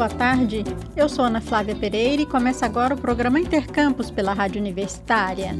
[0.00, 0.64] boa tarde.
[0.96, 5.50] Eu sou Ana Flávia Pereira e começa agora o programa Intercampus pela Rádio Universitária.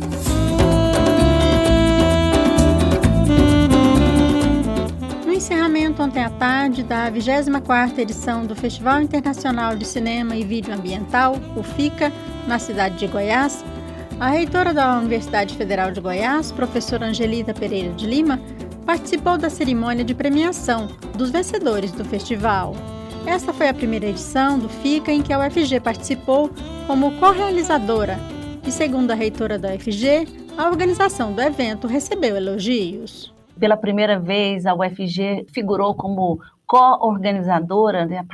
[5.27, 10.73] No encerramento ontem à tarde da 24ª edição do Festival Internacional de Cinema e Vídeo
[10.73, 12.11] Ambiental, o FICA,
[12.49, 13.63] na cidade de Goiás,
[14.19, 18.41] a reitora da Universidade Federal de Goiás, professora Angelita Pereira de Lima,
[18.87, 22.75] participou da cerimônia de premiação dos vencedores do festival.
[23.27, 26.51] Esta foi a primeira edição do FICA em que a UFG participou
[26.87, 28.19] como co-realizadora
[28.67, 33.33] e, segundo a reitora da UFG, a organização do evento recebeu elogios.
[33.59, 38.25] Pela primeira vez, a UFG figurou como co-organizadora né,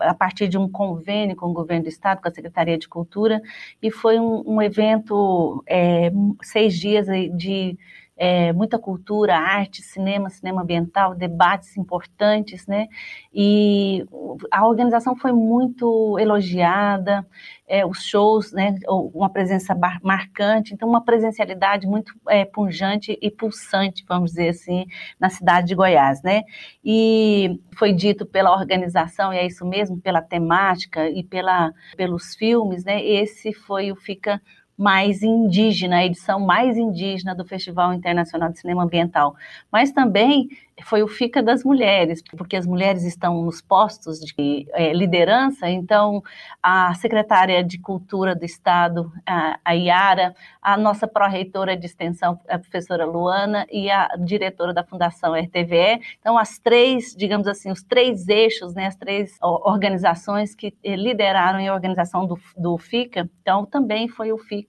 [0.00, 3.42] a partir de um convênio com o governo do estado, com a Secretaria de Cultura,
[3.82, 7.76] e foi um, um evento, é, seis dias de
[8.16, 12.88] é, muita cultura, arte, cinema, cinema ambiental, debates importantes, né?
[13.32, 14.06] E
[14.50, 17.26] a organização foi muito elogiada,
[17.68, 18.74] é, os shows, né?
[18.88, 24.86] Uma presença marcante, então uma presencialidade muito é, punjante e pulsante, vamos dizer assim,
[25.20, 26.42] na cidade de Goiás, né?
[26.82, 32.84] E foi dito pela organização, e é isso mesmo, pela temática e pela, pelos filmes,
[32.84, 33.04] né?
[33.04, 34.40] Esse foi o Fica
[34.76, 39.34] mais indígena, a edição mais indígena do Festival Internacional de Cinema Ambiental.
[39.72, 40.48] Mas também
[40.82, 46.22] foi o FICA das mulheres, porque as mulheres estão nos postos de é, liderança, então
[46.62, 52.58] a secretária de Cultura do Estado, a, a Iara, a nossa pró-reitora de extensão, a
[52.58, 58.28] professora Luana, e a diretora da Fundação RTVE, então as três, digamos assim, os três
[58.28, 64.30] eixos, né, as três organizações que lideraram a organização do, do FICA, então também foi
[64.30, 64.65] o FICA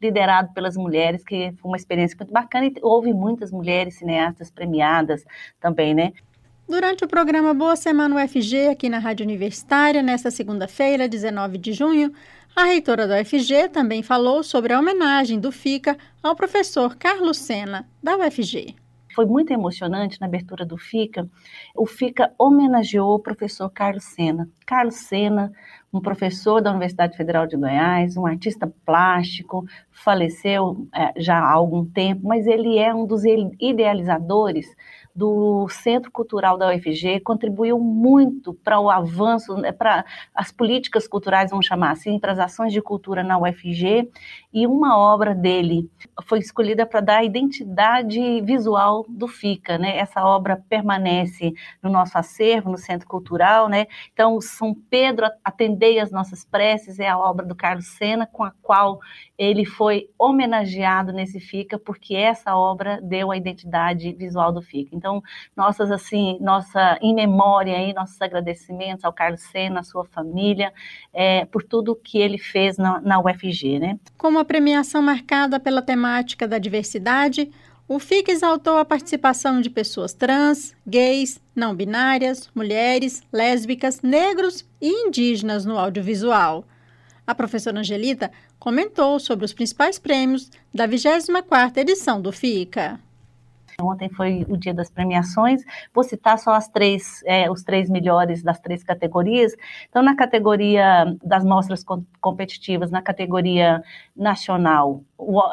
[0.00, 5.24] liderado pelas mulheres, que foi uma experiência muito bacana, e houve muitas mulheres cineastas premiadas,
[5.60, 6.12] também, né?
[6.66, 12.10] Durante o programa Boa Semana UFG, aqui na Rádio Universitária, nesta segunda-feira, 19 de junho,
[12.56, 17.86] a reitora da UFG também falou sobre a homenagem do FICA ao professor Carlos Sena,
[18.02, 18.76] da UFG.
[19.14, 21.28] Foi muito emocionante na abertura do FICA.
[21.74, 24.48] O FICA homenageou o professor Carlos Sena.
[24.64, 25.52] Carlos Sena,
[25.94, 31.84] um professor da Universidade Federal de Goiás, um artista plástico, faleceu é, já há algum
[31.84, 34.66] tempo, mas ele é um dos idealizadores
[35.14, 41.50] do Centro Cultural da UFG, contribuiu muito para o avanço, né, para as políticas culturais,
[41.50, 44.10] vamos chamar assim, para as ações de cultura na UFG,
[44.52, 45.88] e uma obra dele
[46.24, 49.98] foi escolhida para dar a identidade visual do FICA, né?
[49.98, 53.86] Essa obra permanece no nosso acervo, no Centro Cultural, né?
[54.12, 55.26] Então, São Pedro
[55.84, 59.00] atendei as nossas preces é a obra do Carlos Sena, com a qual
[59.36, 64.96] ele foi homenageado nesse FICA, porque essa obra deu a identidade visual do FICA.
[64.96, 65.22] Então,
[65.56, 70.72] nossas assim, nossa em memória aí, nossos agradecimentos ao Carlos Sena, à sua família,
[71.12, 73.98] é, por tudo que ele fez na, na UFG, né?
[74.16, 77.50] Como a premiação marcada pela temática da diversidade,
[77.86, 84.88] o FIC exaltou a participação de pessoas trans, gays, não binárias, mulheres, lésbicas, negros e
[84.88, 86.66] indígenas no audiovisual.
[87.26, 92.98] A professora Angelita comentou sobre os principais prêmios da 24ª edição do FICA.
[93.80, 95.62] Ontem foi o dia das premiações.
[95.92, 99.54] Vou citar só as três, é, os três melhores das três categorias.
[99.88, 101.84] Então, na categoria das mostras
[102.20, 103.82] competitivas, na categoria
[104.16, 105.02] nacional,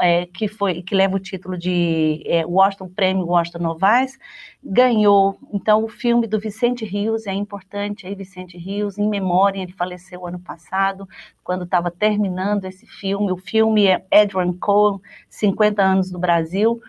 [0.02, 4.18] é, que foi que leva o título de é, Washington Prêmio Washington Novaes,
[4.64, 5.38] ganhou.
[5.52, 10.26] Então, o filme do Vicente Rios é importante aí, Vicente Rios, em memória, ele faleceu
[10.28, 11.08] ano passado,
[11.44, 13.32] quando estava terminando esse filme.
[13.32, 15.00] O filme é Edwin Cohen,
[15.30, 16.82] 50 anos do Brasil.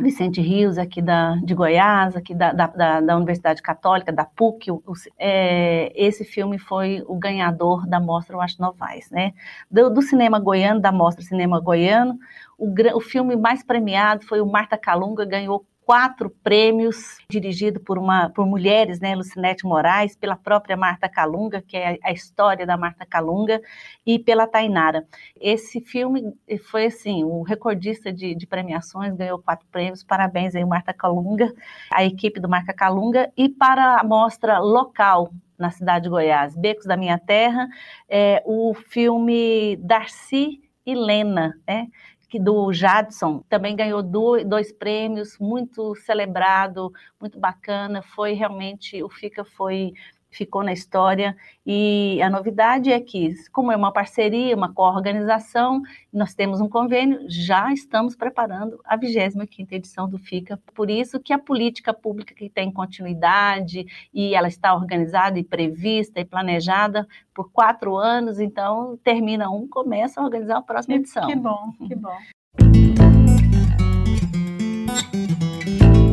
[0.00, 4.82] Vicente Rios, aqui da, de Goiás, aqui da, da, da Universidade Católica, da PUC, o,
[5.18, 9.32] é, esse filme foi o ganhador da Mostra Washington Novaes, né?
[9.70, 12.18] Do, do, cinema goiano, da Mostra Cinema Goiano,
[12.58, 18.30] o, o filme mais premiado foi o Marta Calunga, ganhou quatro prêmios, dirigido por, uma,
[18.30, 23.04] por mulheres, né, Lucinete Moraes, pela própria Marta Calunga, que é a história da Marta
[23.04, 23.60] Calunga,
[24.06, 25.04] e pela Tainara.
[25.40, 26.32] Esse filme
[26.70, 31.52] foi, assim, o recordista de, de premiações, ganhou quatro prêmios, parabéns aí, Marta Calunga,
[31.92, 36.86] a equipe do Marta Calunga, e para a mostra local, na cidade de Goiás, Becos
[36.86, 37.66] da Minha Terra,
[38.08, 41.88] é, o filme Darcy e Lena, né?
[42.30, 48.02] Que do Jadson, também ganhou dois prêmios, muito celebrado, muito bacana.
[48.02, 49.92] Foi realmente, o FICA foi
[50.30, 51.36] ficou na história.
[51.66, 55.82] E a novidade é que, como é uma parceria, uma co-organização,
[56.12, 60.58] nós temos um convênio, já estamos preparando a 25ª edição do FICA.
[60.74, 66.20] Por isso que a política pública que tem continuidade e ela está organizada e prevista
[66.20, 71.26] e planejada por quatro anos, então termina um, começa a organizar a próxima edição.
[71.26, 72.16] Que bom, que bom.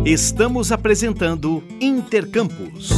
[0.06, 2.92] Estamos apresentando Intercampus.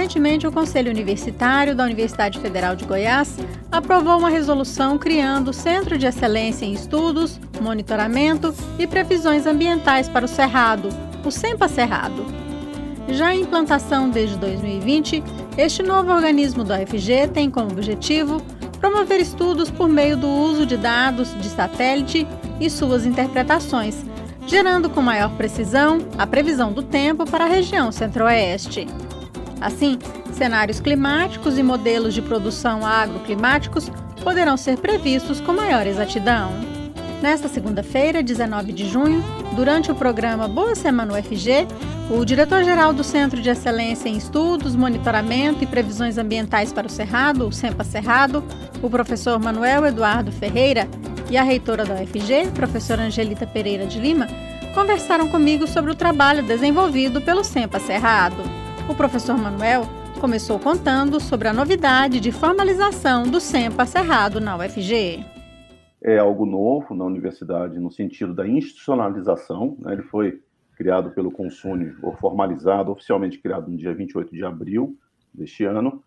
[0.00, 3.36] Recentemente, o Conselho Universitário da Universidade Federal de Goiás
[3.70, 10.24] aprovou uma resolução criando o Centro de Excelência em Estudos, Monitoramento e Previsões Ambientais para
[10.24, 10.88] o Cerrado,
[11.22, 12.24] o SEMPA Cerrado.
[13.10, 15.22] Já em implantação desde 2020,
[15.58, 18.40] este novo organismo da UFG tem como objetivo
[18.80, 22.26] promover estudos por meio do uso de dados de satélite
[22.58, 24.02] e suas interpretações,
[24.46, 28.88] gerando com maior precisão a previsão do tempo para a região centro-oeste.
[29.60, 29.98] Assim,
[30.32, 33.90] cenários climáticos e modelos de produção agroclimáticos
[34.22, 36.50] poderão ser previstos com maior exatidão.
[37.20, 39.22] Nesta segunda-feira, 19 de junho,
[39.54, 41.66] durante o programa Boa Semana UFG,
[42.10, 47.46] o diretor-geral do Centro de Excelência em Estudos, Monitoramento e Previsões Ambientais para o Cerrado,
[47.46, 48.42] o SEMPA Cerrado,
[48.82, 50.88] o professor Manuel Eduardo Ferreira,
[51.30, 54.26] e a reitora da UFG, professora Angelita Pereira de Lima,
[54.74, 58.42] conversaram comigo sobre o trabalho desenvolvido pelo SEMPA Cerrado.
[58.90, 59.82] O professor Manuel
[60.20, 65.24] começou contando sobre a novidade de formalização do SEMPA Cerrado na UFG.
[66.02, 69.76] É algo novo na universidade no sentido da institucionalização.
[69.78, 69.92] Né?
[69.92, 70.42] Ele foi
[70.76, 74.96] criado pelo Consune, ou formalizado, oficialmente criado no dia 28 de abril
[75.32, 76.02] deste ano,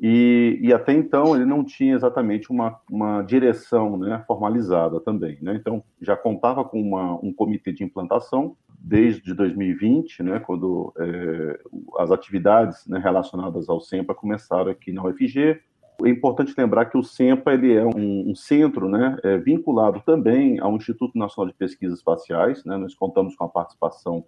[0.00, 5.36] e, e, até então ele não tinha exatamente uma, uma direção né, formalizada também.
[5.42, 5.54] Né?
[5.56, 11.60] Então já contava com uma, um comitê de implantação desde 2020, né, quando é,
[11.98, 15.60] as atividades né, relacionadas ao SEMPA começaram aqui na UFG.
[16.04, 20.58] É importante lembrar que o SEMPA ele é um, um centro né, é, vinculado também
[20.58, 22.64] ao Instituto Nacional de Pesquisas Espaciais.
[22.64, 22.76] Né?
[22.76, 24.24] Nós contamos com a participação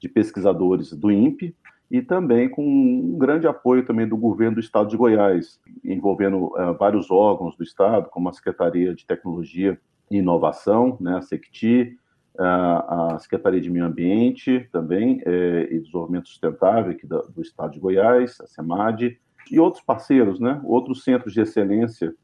[0.00, 1.54] de pesquisadores do INPE,
[1.90, 6.74] e também com um grande apoio também do governo do estado de Goiás, envolvendo uh,
[6.78, 11.96] vários órgãos do estado, como a Secretaria de Tecnologia e Inovação, né, a SECTI,
[12.40, 17.80] a Secretaria de Meio Ambiente também, eh, e Desenvolvimento Sustentável aqui do, do estado de
[17.80, 19.18] Goiás, a SEMAD,
[19.50, 22.14] e outros parceiros, né, outros centros de excelência.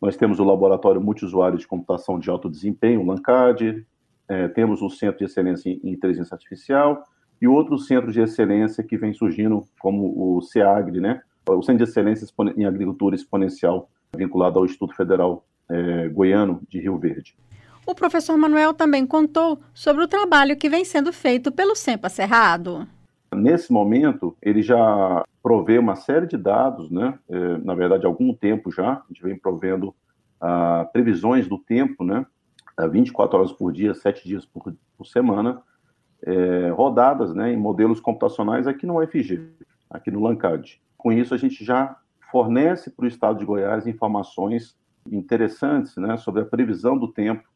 [0.00, 3.86] Nós temos o Laboratório Multiusuário de Computação de Alto Desempenho, o LANCAD,
[4.28, 7.04] eh, temos o Centro de Excelência em Inteligência Artificial,
[7.40, 11.20] e outros centros de excelência que vem surgindo, como o SEAGRE, né?
[11.46, 12.26] o Centro de Excelência
[12.56, 17.36] em Agricultura Exponencial, vinculado ao Instituto Federal é, Goiano de Rio Verde.
[17.84, 22.86] O professor Manuel também contou sobre o trabalho que vem sendo feito pelo SEMPA Cerrado.
[23.34, 27.18] Nesse momento, ele já provê uma série de dados, né?
[27.28, 29.94] É, na verdade, há algum tempo já, a gente vem provendo
[30.40, 32.24] ah, previsões do tempo, né?
[32.90, 35.62] 24 horas por dia, 7 dias por, por semana,
[36.24, 39.50] é, rodadas né, em modelos computacionais aqui no UFG,
[39.90, 40.80] aqui no LANCAD.
[40.96, 41.96] Com isso, a gente já
[42.30, 44.76] fornece para o Estado de Goiás informações
[45.10, 47.51] interessantes né, sobre a previsão do tempo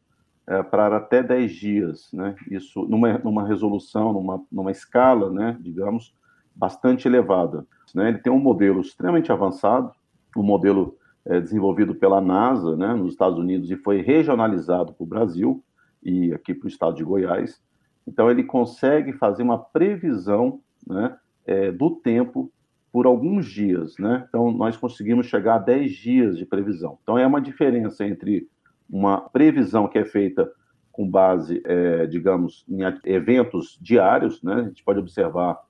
[0.46, 2.12] é, para até 10 dias.
[2.12, 6.14] Né, isso numa, numa resolução, numa, numa escala, né, digamos,
[6.54, 7.66] bastante elevada.
[7.94, 9.90] Né, ele tem um modelo extremamente avançado,
[10.36, 15.06] um modelo é, desenvolvido pela NASA né, nos Estados Unidos e foi regionalizado para o
[15.06, 15.62] Brasil
[16.02, 17.60] e aqui para o estado de Goiás.
[18.06, 22.52] Então, ele consegue fazer uma previsão né, é, do tempo
[22.92, 23.98] por alguns dias.
[23.98, 24.24] Né?
[24.28, 26.98] Então, nós conseguimos chegar a 10 dias de previsão.
[27.02, 28.48] Então, é uma diferença entre
[28.88, 30.50] uma previsão que é feita
[30.92, 34.54] com base, é, digamos, em eventos diários, né?
[34.54, 35.60] a gente pode observar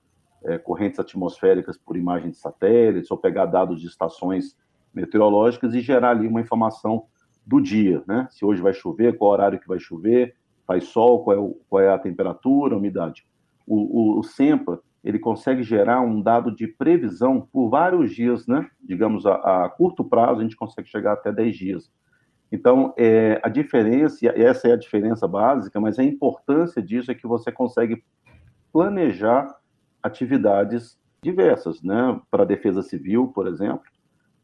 [0.43, 4.57] é, correntes atmosféricas por imagem de satélites, ou pegar dados de estações
[4.93, 7.05] meteorológicas e gerar ali uma informação
[7.45, 8.27] do dia, né?
[8.31, 11.81] Se hoje vai chover, qual horário que vai chover, faz sol, qual é, o, qual
[11.81, 13.25] é a temperatura, a umidade.
[13.65, 18.69] O, o, o, SEMPA, ele consegue gerar um dado de previsão por vários dias, né?
[18.83, 21.91] Digamos, a, a curto prazo, a gente consegue chegar até 10 dias.
[22.51, 27.15] Então, é, a diferença, e essa é a diferença básica, mas a importância disso é
[27.15, 28.03] que você consegue
[28.71, 29.53] planejar
[30.01, 32.19] atividades diversas, né?
[32.31, 33.83] Para a defesa civil, por exemplo,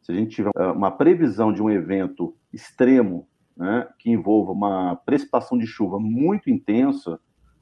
[0.02, 4.96] se a gente tiver é, uma previsão de um evento extremo né, que envolva uma
[4.96, 7.18] precipitação de chuva muito intensa,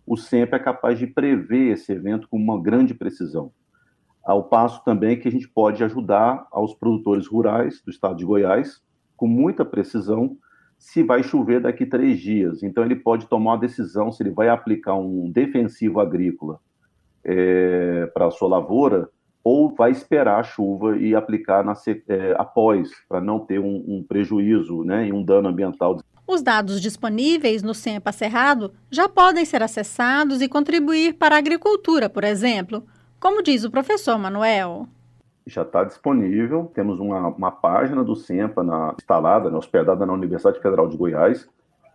[0.07, 3.53] o SEMP é capaz de prever esse evento com uma grande precisão.
[4.25, 8.83] Ao passo também que a gente pode ajudar aos produtores rurais do estado de Goiás,
[9.23, 10.37] com muita precisão,
[10.77, 12.61] se vai chover daqui três dias.
[12.61, 16.59] Então, ele pode tomar uma decisão se ele vai aplicar um defensivo agrícola
[17.23, 19.09] é, para a sua lavoura
[19.45, 21.73] ou vai esperar a chuva e aplicar na,
[22.09, 26.01] é, após, para não ter um, um, prejuízo né, e um dano ambiental.
[26.27, 32.11] Os dados disponíveis no SEMPA Cerrado já podem ser acessados e contribuir para a agricultura,
[32.11, 32.83] por exemplo,
[33.21, 34.89] como diz o professor Manuel.
[35.47, 40.61] Já está disponível, temos uma, uma, página do SEMPA na, instalada, né, hospedada na Universidade
[40.61, 41.49] Federal de Goiás.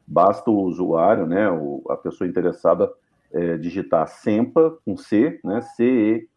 [0.05, 2.91] Basta o usuário, né, o, a pessoa interessada,
[3.31, 6.27] é, digitar SEMPA com C, né, C-E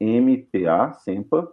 [0.00, 1.48] mpa, sempa.ufg.br,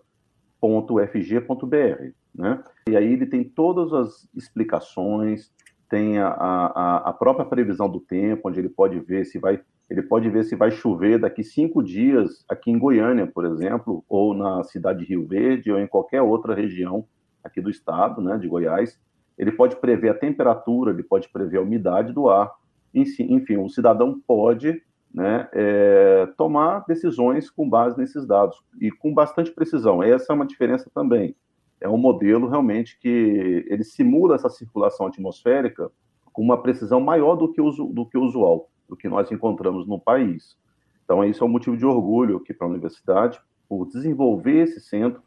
[2.33, 2.63] né?
[2.87, 5.51] E aí ele tem todas as explicações,
[5.89, 10.01] tem a, a, a, própria previsão do tempo, onde ele pode ver se vai, ele
[10.01, 14.63] pode ver se vai chover daqui cinco dias aqui em Goiânia, por exemplo, ou na
[14.63, 17.05] cidade de Rio Verde, ou em qualquer outra região
[17.43, 18.99] aqui do estado, né, de Goiás.
[19.37, 22.51] Ele pode prever a temperatura, ele pode prever a umidade do ar.
[22.93, 24.81] Enfim, o cidadão pode
[25.13, 30.01] né, é, tomar decisões com base nesses dados e com bastante precisão.
[30.01, 31.35] Essa é uma diferença também.
[31.79, 35.91] É um modelo realmente que ele simula essa circulação atmosférica
[36.33, 39.87] com uma precisão maior do que o, do que o usual, do que nós encontramos
[39.87, 40.57] no país.
[41.03, 43.39] Então, isso é um motivo de orgulho aqui para a universidade,
[43.69, 45.21] por desenvolver esse centro,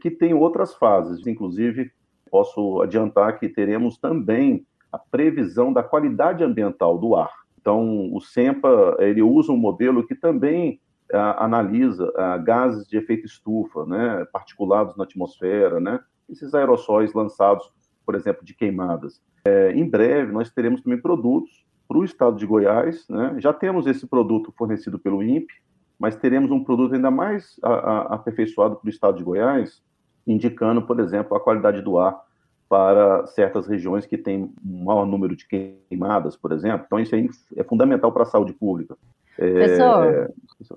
[0.00, 1.26] que tem outras fases.
[1.26, 1.90] Inclusive,
[2.30, 7.30] posso adiantar que teremos também a previsão da qualidade ambiental do ar.
[7.60, 10.80] Então, o SEMPA ele usa um modelo que também
[11.12, 17.72] uh, analisa uh, gases de efeito estufa, né, particulados na atmosfera, né, esses aerossóis lançados,
[18.04, 19.22] por exemplo, de queimadas.
[19.46, 23.06] É, em breve, nós teremos também produtos para o estado de Goiás.
[23.08, 25.54] Né, já temos esse produto fornecido pelo INPE,
[25.98, 29.82] mas teremos um produto ainda mais a, a, aperfeiçoado para o estado de Goiás,
[30.26, 32.20] indicando, por exemplo, a qualidade do ar
[32.68, 36.84] para certas regiões que têm um maior número de queimadas, por exemplo.
[36.86, 38.96] Então, isso aí é fundamental para a saúde pública.
[39.38, 40.28] É, professor, é...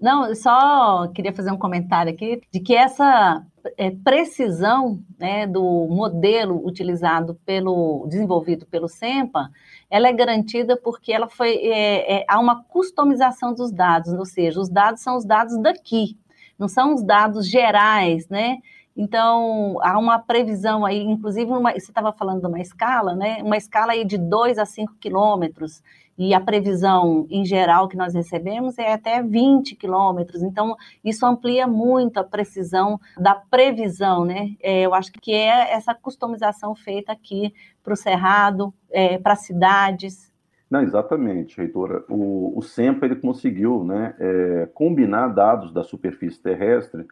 [0.02, 3.44] não, só queria fazer um comentário aqui de que essa
[3.78, 9.50] é, precisão né, do modelo utilizado pelo desenvolvido pelo SEMPA,
[9.90, 14.60] ela é garantida porque ela foi é, é, há uma customização dos dados, ou seja,
[14.60, 16.18] os dados são os dados daqui,
[16.58, 18.58] não são os dados gerais, né?
[18.96, 23.44] Então, há uma previsão aí, inclusive, uma, você estava falando de uma escala, né?
[23.44, 25.84] Uma escala aí de 2 a 5 quilômetros,
[26.18, 30.42] e a previsão em geral que nós recebemos é até 20 quilômetros.
[30.42, 34.56] Então, isso amplia muito a precisão da previsão, né?
[34.62, 40.32] É, eu acho que é essa customização feita aqui para o Cerrado, é, para mayores.
[40.70, 42.04] Não, exatamente, Reitora.
[42.10, 47.06] O, o SEMPA ele conseguiu né, é, combinar dados da superfície terrestre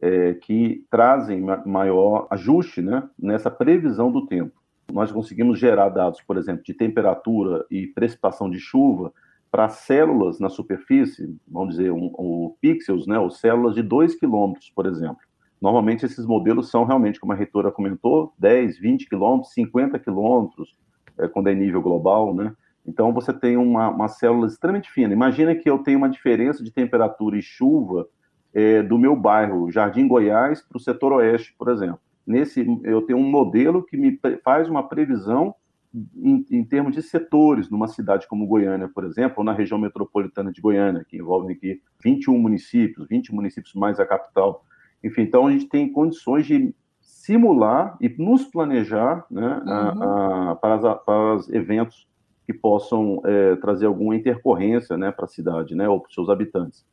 [0.00, 4.59] é, que trazem maior ajuste né, nessa previsão do tempo.
[4.92, 9.12] Nós conseguimos gerar dados, por exemplo, de temperatura e precipitação de chuva
[9.50, 14.70] para células na superfície, vamos dizer, um, um pixels, né, ou células de 2 quilômetros,
[14.70, 15.18] por exemplo.
[15.60, 20.74] Normalmente esses modelos são realmente, como a reitora comentou, 10, 20 quilômetros, 50 quilômetros,
[21.18, 22.54] é, quando é nível global, né?
[22.86, 25.12] Então você tem uma, uma célula extremamente fina.
[25.12, 28.08] Imagina que eu tenho uma diferença de temperatura e chuva
[28.54, 32.00] é, do meu bairro, Jardim Goiás, para o setor oeste, por exemplo.
[32.26, 35.54] Nesse, eu tenho um modelo que me faz uma previsão
[35.92, 40.52] em, em, termos de setores, numa cidade como Goiânia, por exemplo, ou na região metropolitana
[40.52, 44.64] de Goiânia, que envolve aqui 21 municípios, 20 municípios mais a capital.
[45.02, 50.02] Enfim, então a gente tem condições de simular e nos planejar né, uhum.
[50.02, 52.08] a, a, para, as, para os eventos
[52.46, 56.28] que possam é, trazer alguma intercorrência né, para a cidade né, ou para os seus
[56.28, 56.84] habitantes.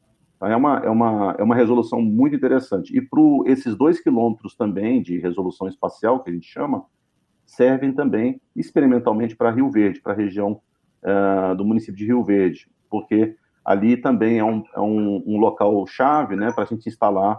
[0.41, 2.95] É uma, é uma, é uma resolução muito interessante.
[2.95, 6.85] E para esses dois quilômetros também de resolução espacial, que a gente chama,
[7.45, 10.61] servem também experimentalmente para Rio Verde, para a região
[11.03, 15.85] uh, do município de Rio Verde, porque ali também é um, é um, um local
[15.87, 17.37] chave né, para a gente instalar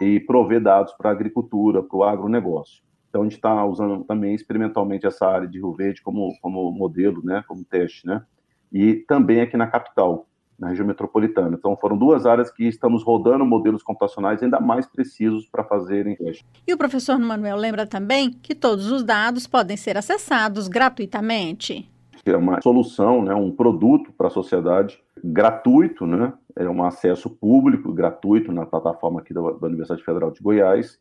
[0.00, 2.82] e prover dados para a agricultura, para o agronegócio.
[3.08, 7.22] Então, a gente está usando também experimentalmente essa área de Rio Verde como, como modelo,
[7.22, 8.24] né, como teste, né?
[8.72, 10.26] E também aqui na capital
[10.62, 11.56] na região metropolitana.
[11.58, 16.44] Então, foram duas áreas que estamos rodando modelos computacionais ainda mais precisos para fazerem testes.
[16.64, 21.90] E o professor Manuel lembra também que todos os dados podem ser acessados gratuitamente.
[22.24, 27.92] É uma solução, né, um produto para a sociedade gratuito, né, é um acesso público
[27.92, 31.00] gratuito na plataforma aqui da, da Universidade Federal de Goiás.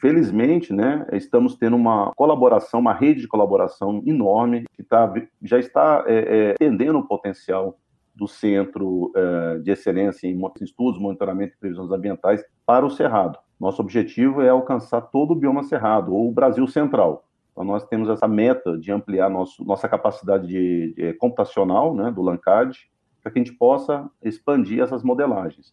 [0.00, 6.04] Felizmente, né, estamos tendo uma colaboração, uma rede de colaboração enorme que tá, já está
[6.06, 7.76] é, é, entendendo o potencial
[8.18, 13.38] do Centro uh, de Excelência em Estudos, Monitoramento e Previsões Ambientais para o Cerrado.
[13.58, 17.24] Nosso objetivo é alcançar todo o bioma Cerrado, ou o Brasil Central.
[17.52, 22.22] Então, nós temos essa meta de ampliar nosso, nossa capacidade de, de computacional né, do
[22.22, 22.90] LANCAD,
[23.22, 25.72] para que a gente possa expandir essas modelagens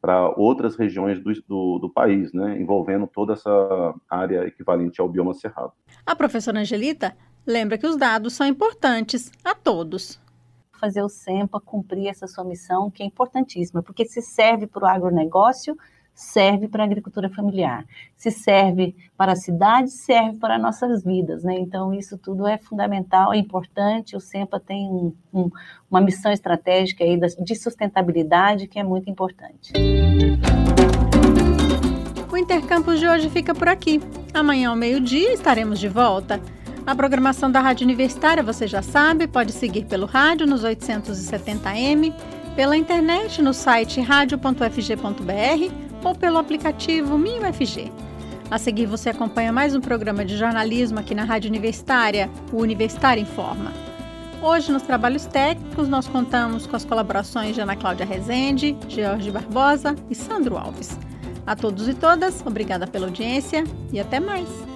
[0.00, 5.32] para outras regiões do, do, do, país, né, envolvendo toda essa área equivalente ao bioma
[5.32, 5.72] cerrado.
[6.04, 10.20] A professora Angelita lembra que os dados são importantes a todos.
[10.80, 14.86] Fazer o SEMPA cumprir essa sua missão, que é importantíssima, porque se serve para o
[14.86, 15.76] agronegócio,
[16.14, 17.84] serve para a agricultura familiar.
[18.16, 21.58] Se serve para a cidade, serve para nossas vidas, né?
[21.58, 24.16] Então, isso tudo é fundamental, é importante.
[24.16, 25.50] O SEMPA tem um, um,
[25.90, 29.72] uma missão estratégica aí de sustentabilidade que é muito importante.
[32.30, 34.00] O Intercampus de hoje fica por aqui.
[34.32, 36.40] Amanhã ao meio-dia estaremos de volta.
[36.86, 42.12] A programação da Rádio Universitária, você já sabe, pode seguir pelo rádio nos 870m,
[42.54, 45.74] pela internet no site radio.fg.br
[46.04, 47.90] ou pelo aplicativo MinUFG.
[48.50, 53.22] A seguir, você acompanha mais um programa de jornalismo aqui na Rádio Universitária, o Universitário
[53.22, 53.72] Informa.
[54.42, 59.96] Hoje, nos trabalhos técnicos, nós contamos com as colaborações de Ana Cláudia Rezende, Jorge Barbosa
[60.10, 60.98] e Sandro Alves.
[61.46, 64.73] A todos e todas, obrigada pela audiência e até mais!